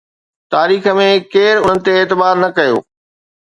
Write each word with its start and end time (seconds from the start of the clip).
تاريخ 0.53 0.83
۾ 1.01 1.05
ڪير 1.35 1.55
انهن 1.61 1.77
تي 1.85 1.91
اعتبار 1.99 2.35
نه 2.43 2.49
ڪيو 2.59 2.75
آهي؟ 2.83 2.83